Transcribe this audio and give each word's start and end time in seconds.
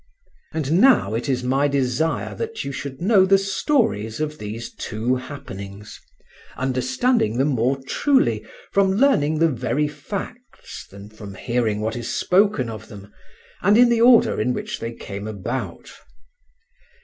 And 0.51 0.81
now 0.81 1.13
it 1.13 1.29
is 1.29 1.43
my 1.43 1.67
desire 1.67 2.33
that 2.33 2.63
you 2.63 2.71
should 2.71 3.03
know 3.03 3.23
the 3.23 3.37
stories 3.37 4.19
of 4.19 4.39
these 4.39 4.73
two 4.73 5.15
happenings, 5.17 6.01
understanding 6.57 7.37
them 7.37 7.49
more 7.49 7.79
truly 7.83 8.43
from 8.71 8.93
learning 8.93 9.37
the 9.37 9.47
very 9.51 9.87
facts 9.87 10.87
than 10.89 11.11
from 11.11 11.35
hearing 11.35 11.81
what 11.81 11.95
is 11.95 12.11
spoken 12.11 12.67
of 12.67 12.87
them, 12.87 13.13
and 13.61 13.77
in 13.77 13.89
the 13.89 14.01
order 14.01 14.41
in 14.41 14.53
which 14.53 14.79
they 14.79 14.91
came 14.91 15.27
about. 15.27 15.91